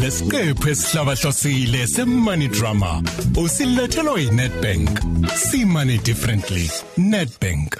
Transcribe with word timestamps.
lesiqephu 0.00 0.68
esihlabahlosile 0.70 1.86
semoney 1.86 2.48
drama. 2.48 3.02
Usilethelwa 3.36 4.20
yiNetbank 4.20 4.90
see 5.36 5.64
money 5.64 5.98
differently. 5.98 6.68
Netbank 6.96 7.76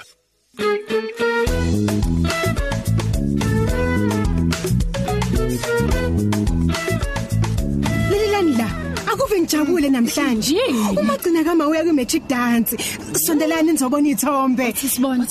Lelilani 8.11 8.57
la 8.57 8.69
akuve 9.11 9.39
ngijabule 9.41 9.89
namhlanje. 9.89 10.57
Uma 10.99 11.17
gcina 11.17 11.43
kama 11.43 11.67
uya 11.67 11.83
ku 11.83 11.93
magic 11.93 12.27
dance 12.27 12.77
sondelani 13.13 13.71
nizobona 13.71 14.09
ithombe. 14.09 14.73
Sibona. 14.73 15.27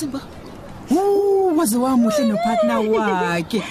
Uh, 0.90 1.58
waze 1.58 1.76
wamuhle 1.76 2.24
nopartner 2.28 2.78
wakhe. 2.78 3.62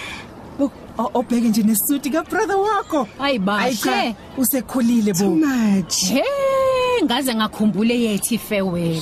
Bo- 0.60 0.72
o- 0.98 1.12
Obheke 1.14 1.48
nje 1.50 1.64
nesuti 1.64 2.10
ka 2.10 2.24
brother 2.24 2.55
wakho. 2.58 3.08
Hayi 3.18 3.40
Hayi 3.46 3.76
cha, 3.78 3.92
bashe. 3.92 4.16
usekhulile 4.38 5.14
too 5.14 5.30
bo. 5.30 5.36
much 5.36 5.95
He 6.09 6.23
ngaze 7.04 7.35
ngakhumbule 7.35 7.95
yethi 8.02 8.38
farewell. 8.38 9.02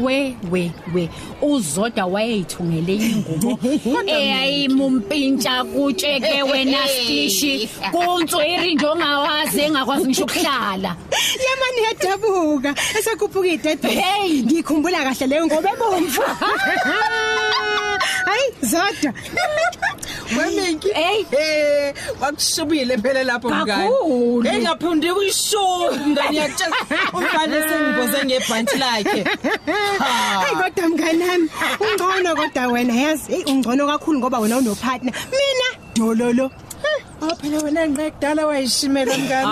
We 0.00 0.36
we 0.50 0.72
we 0.94 1.08
uzoda 1.42 2.06
wayeyithungele 2.06 2.94
ingubo 2.94 3.58
eyayimumpintsha 4.06 5.64
kutsheke 5.64 6.42
wena 6.42 6.78
stishi 6.92 7.68
kuntswiri 7.92 8.74
njongawazi 8.74 9.60
engakwazi 9.60 10.04
ngisho 10.06 10.24
ukuhlala. 10.24 10.96
yamani 11.46 11.82
yadabuka 11.88 12.74
esakhuphuka 12.98 13.48
idede 13.48 13.88
Hey! 13.88 14.42
ngikhumbula 14.42 14.98
kahle 15.04 15.26
leyo 15.26 15.46
ngoba 15.46 15.70
ebomvu 15.72 16.22
hayi 18.24 18.46
zodwa 18.62 19.12
Weminki. 20.38 20.88
Hey. 20.94 21.24
Eh, 21.30 21.94
wakushubile 22.20 22.96
phela 22.98 23.22
lapho 23.24 23.50
mngani. 23.50 23.90
Kakhulu. 23.90 24.48
Engaphundi 24.48 25.12
kuyishow 25.12 25.92
mngani 26.06 26.36
yakutshela. 26.36 26.76
Umfana 27.32 27.62
sengiboze 27.68 28.24
ngebhanti 28.24 28.78
lakhe. 28.78 29.24
hayi 29.98 30.56
kodwa 30.56 30.88
mngani 30.88 31.24
wami 31.24 31.48
ungcono 31.80 32.36
kodwa 32.36 32.66
wena 32.66 32.94
yazi? 32.94 33.32
Hey 33.32 33.44
ungcono 33.44 33.86
kakhulu 33.86 34.18
ngoba 34.18 34.38
wena 34.38 34.58
unopartner. 34.58 35.14
Mina 35.30 35.68
dololo. 35.96 36.50
Oh 37.22 37.34
phela 37.40 37.62
wena 37.62 37.88
ngiqedala 37.88 38.46
wayishimela 38.46 39.18
mngani. 39.18 39.48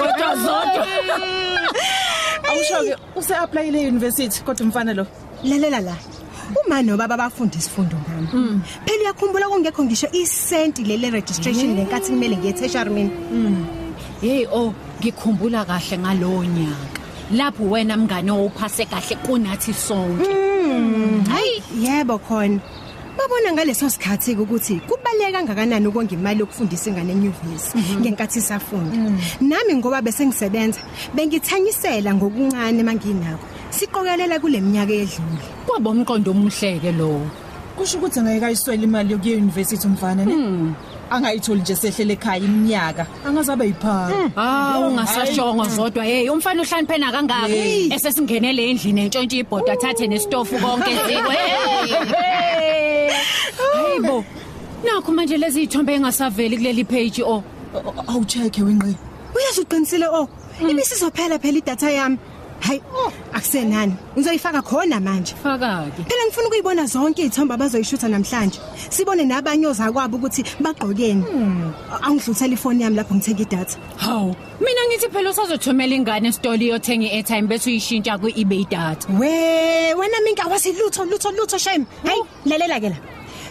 Kodwa 0.00 0.36
zodwa 0.36 0.86
Awusho 2.50 2.84
ke 2.84 2.96
use 3.16 3.34
apply 3.34 3.70
le 3.70 3.88
university 3.88 4.42
kodwa 4.42 4.66
umfana 4.66 4.94
lo. 4.94 5.06
lalela 5.44 5.80
la. 5.80 5.96
Uma 6.66 6.82
nobaba 6.82 7.16
bafunda 7.16 7.56
isifundo 7.58 7.96
ngami 7.96 8.60
phela 8.84 9.00
uyakhumbula 9.02 9.48
kungekho 9.48 9.84
ngisho 9.84 10.08
isenti 10.12 10.82
lele 10.82 11.10
registration 11.10 11.76
lenkathi 11.76 12.10
kumele 12.10 12.36
ngiye 12.36 12.52
tertiary 12.52 12.90
mina 12.90 13.10
Hey 14.20 14.46
oh 14.52 14.74
ngikhumbula 15.00 15.64
kahle 15.64 15.98
ngalowo 15.98 16.44
nyaka. 16.44 16.99
Lapho 17.32 17.64
wena 17.70 17.96
mngane 17.96 18.30
owuphase 18.30 18.84
kahle 18.90 19.16
kunathi 19.24 19.72
sonke. 19.72 20.26
hayi. 21.30 21.62
Yebo 21.80 22.18
khona 22.18 22.60
babona 23.16 23.52
ngaleso 23.52 23.90
sikhathi 23.90 24.34
ukuthi 24.34 24.80
kubaleka 24.88 25.38
kangakanani 25.38 25.86
ukonga 25.86 26.14
imali 26.14 26.40
yokufundisa 26.40 26.90
ingane 26.90 27.12
enyuvesi 27.12 27.78
ngenkathi 28.00 28.38
isafunda? 28.38 28.96
Nami 29.40 29.74
ngoba 29.74 30.02
bese 30.02 30.26
ngisebenza 30.26 30.80
bengithanyisela 31.14 32.14
ngokuncane 32.14 32.82
manginakho 32.82 33.46
siqokelela 33.70 34.40
kule 34.40 34.60
minyaka 34.60 34.92
edlule. 34.92 35.44
Kwaba 35.66 35.90
umqondo 35.90 36.30
omuhleke 36.30 36.92
lowo. 36.92 37.30
Kusho 37.76 37.98
ukuthi 37.98 38.18
angeke 38.20 38.46
ayiswele 38.46 38.84
imali 38.84 39.12
yokuya 39.12 39.36
university 39.36 39.86
umfana 39.86 40.24
ne. 40.24 40.34
Angayitholi 41.10 41.60
nje 41.60 41.76
sehlele 41.76 42.12
ekhaya 42.12 42.44
iminyaka. 42.44 43.06
Angazabe 43.26 43.64
yiphaka. 43.66 44.30
Ah 44.36 44.78
ungasashongo 44.78 45.64
zodwa. 45.64 46.04
Hey 46.04 46.28
umfana 46.28 46.62
uhlaniphena 46.62 47.12
kangaka? 47.12 47.48
Hey. 47.48 47.88
esesingenele 47.94 48.70
endlini 48.70 49.00
entshontshe 49.04 49.38
ibhodo 49.42 49.72
athathe 49.72 50.06
nesitofu 50.06 50.58
konke 50.62 50.92
ziko 51.06 51.30
hey 51.36 53.10
hayibo 53.58 54.24
nakho 54.84 55.12
manje 55.12 55.36
lezi 55.36 55.62
ithombe 55.62 55.94
engasaveli 55.94 56.56
kuleli 56.56 56.84
page 56.84 57.22
oh. 57.22 57.42
Awucheke 58.08 58.62
wenqe. 58.62 58.94
uyazi 59.36 59.60
uqinisile 59.60 60.06
oh. 60.08 60.28
Ibisizophela 60.60 61.38
phela 61.38 61.58
idatha 61.58 61.90
yami. 61.90 62.18
Hayi 62.60 62.80
akusenani? 63.32 63.94
Ngizoyifaka 64.16 64.62
khona 64.62 65.00
manje. 65.00 65.34
Fakake. 65.42 66.02
Phela 66.08 66.24
ngifuna 66.26 66.46
ukuyibona 66.46 66.86
zonke 66.86 67.22
izithombe 67.22 67.54
abazoyishutha 67.54 68.08
namhlanje. 68.08 68.60
Sibone 68.90 69.24
nabanye 69.24 69.66
ozakwabo 69.66 70.16
ukuthi 70.16 70.44
bagqokeni 70.60 71.24
angidlulisela 72.02 72.54
ifoni 72.54 72.82
yami 72.82 72.96
lapho 72.96 73.14
ngithenga 73.14 73.42
idatha. 73.42 73.78
Hawu 73.96 74.34
mina 74.60 74.82
ngithi 74.88 75.08
phela 75.12 75.30
usazothumela 75.30 75.94
ingane 75.94 76.28
esitoli 76.28 76.68
yothenga 76.68 77.06
i-airtime 77.06 77.48
bese 77.48 77.70
uyishintsha 77.70 78.18
ku-ebay 78.18 78.64
data. 78.70 79.08
We 79.12 79.94
wena 79.94 80.20
minka 80.24 80.48
wasilutho 80.48 81.04
lutho 81.04 81.30
lutho 81.30 81.58
shame. 81.58 81.86
Hayi 82.04 82.22
lalela 82.46 82.80
ke 82.80 82.88
la. 82.90 82.96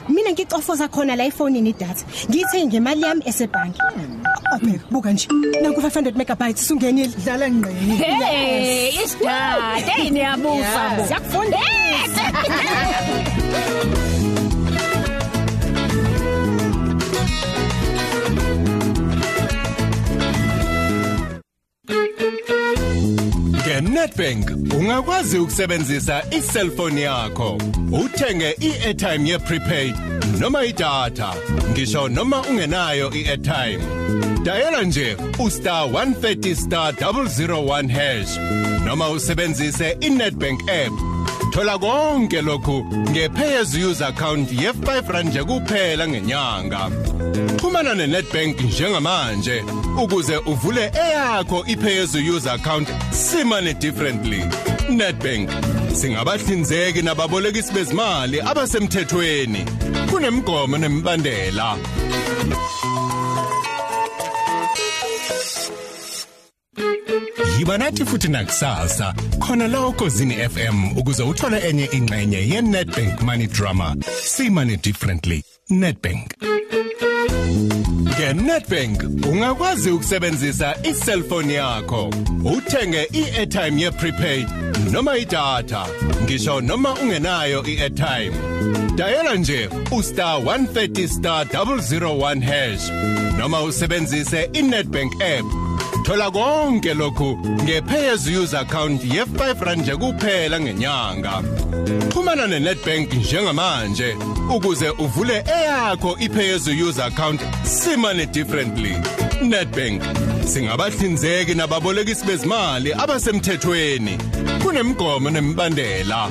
Mina 0.09 0.31
ngicofoza 0.31 0.87
khona 0.87 1.15
la 1.15 1.25
efonini 1.25 1.69
idatha. 1.69 2.05
Ngiyithenge 2.29 2.67
ngemali 2.67 3.01
yami 3.01 3.21
esebhanki 3.25 3.79
obheka 4.55 4.85
buka 4.91 5.11
nje. 5.11 5.27
Nanku 5.61 5.81
500 5.81 6.15
megabytes 6.15 6.67
sungenile 6.67 7.13
Dlala 7.23 7.49
ngqeni. 7.49 7.95
hey 7.97 8.89
isidada 9.03 9.91
hey 9.91 10.09
niyabusa. 10.09 10.83
Bo 10.97 11.03
siyakufundisa 11.07 12.23
ngeNetbank 23.65 24.51
ungakwazi 24.79 25.37
ukusebenzisa 25.39 26.23
iselfoni 26.31 27.01
yakho. 27.01 27.57
Uthenge 27.91 28.55
iairtime 28.61 29.29
yeprepaid 29.29 29.95
noma 30.39 30.65
idatha 30.65 31.33
ngisho 31.71 32.07
noma 32.09 32.41
ungenayo 32.41 33.11
iairtime. 33.11 33.79
Dayela 34.43 34.83
nje 34.83 35.17
ustar 35.39 35.87
130 35.87 36.55
star 36.55 36.93
001 36.93 37.89
hash 37.89 38.37
noma 38.85 39.09
usebenzise 39.09 39.97
iNetbank 40.01 40.61
app. 40.69 41.08
Thola 41.59 41.77
konke 41.77 42.41
lokhu 42.41 42.85
ngepay 43.11 43.59
as 43.59 43.75
use 43.75 43.99
account 43.99 44.49
ye5 44.49 45.09
rand 45.09 45.29
nje 45.29 45.43
kuphela 45.43 46.07
ngenyanga. 46.07 46.89
Xhumana 47.57 47.95
neNetbank 47.95 48.61
njengamanje 48.61 49.63
ukuze 50.03 50.37
uvule 50.37 50.91
eyakho 50.93 51.65
ipay 51.67 51.99
as 52.03 52.15
use 52.15 52.49
account 52.49 52.87
simane 53.11 53.73
differently. 53.73 54.43
Netbank 54.89 55.49
singabahlinzeki 55.93 57.01
nababolekisi 57.01 57.73
bezimali 57.73 58.41
abasemthethweni. 58.41 59.65
Kunemgomo 60.11 60.77
nemibandela. 60.77 61.77
Yiba 67.59 67.77
nathi 67.77 68.05
futhi 68.05 68.27
nakusasa 68.27 69.13
khona 69.39 69.67
la 69.67 69.87
ukozini 69.87 70.35
FM 70.49 70.97
ukuze 70.97 71.23
uthole 71.23 71.57
enye 71.69 71.85
ingxenye 71.91 72.37
yeNetbank 72.49 73.21
Money 73.21 73.47
Drama. 73.47 73.95
See 74.21 74.49
money 74.49 74.77
differently. 74.77 75.43
Netbank. 75.69 76.33
NgeNetbank 78.03 79.03
ungakwazi 79.27 79.91
ukusebenzisa 79.91 80.75
iselfoni 80.83 81.53
yakho. 81.53 82.13
Uthenge 82.45 83.07
iairtime 83.13 83.81
yeprepaid 83.81 84.47
noma 84.91 85.17
idatha 85.17 85.85
ngisho 86.23 86.61
noma 86.61 86.93
ungenayo 86.93 87.65
iairtime. 87.67 88.31
Dayela 88.95 89.35
nje 89.35 89.69
ustar 89.91 90.39
130 90.39 91.07
star 91.07 91.45
001 91.45 92.41
hash 92.41 92.89
noma 93.37 93.61
usebenzise 93.61 94.49
iNetbank 94.53 95.13
app 95.21 95.45
Thola 96.09 96.31
konke 96.31 96.93
lokhu 96.95 97.37
ngepay 97.37 98.09
as 98.13 98.27
you 98.27 98.41
use 98.41 98.53
account 98.53 99.01
ye5 99.03 99.61
rand 99.61 99.81
nje 99.81 99.95
kuphela 99.95 100.59
ngenyanga. 100.59 101.43
Xhumana 102.09 102.47
neNetbank 102.47 103.13
njengamanje 103.13 104.17
ukuze 104.55 104.89
uvule 104.89 105.43
eyakho 105.57 106.17
ipay 106.19 106.55
as 106.55 106.67
you 106.67 106.87
use 106.89 106.99
account 106.99 107.41
simane 107.63 108.25
differently. 108.25 108.95
Netbank 109.41 110.01
singabahlinzeki 110.45 111.55
nababolekisi 111.55 112.25
bezimali 112.25 112.93
abasemthethweni. 112.93 114.17
Kunemgomo 114.63 115.29
nemibandela. 115.29 116.29